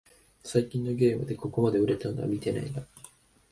[0.43, 2.81] 最近のゲームでここまで売れたのは見てないな